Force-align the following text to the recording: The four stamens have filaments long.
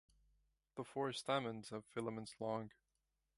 The 0.77 0.83
four 0.83 1.13
stamens 1.13 1.69
have 1.69 1.85
filaments 1.85 2.33
long. 2.39 2.71